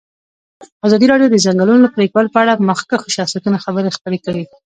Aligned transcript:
ازادي 0.87 1.05
راډیو 1.11 1.31
د 1.31 1.33
د 1.39 1.43
ځنګلونو 1.45 1.91
پرېکول 1.95 2.25
په 2.31 2.39
اړه 2.43 2.53
د 2.55 2.61
مخکښو 2.69 3.13
شخصیتونو 3.17 3.57
خبرې 3.65 3.95
خپرې 3.97 4.19
کړي. 4.25 4.43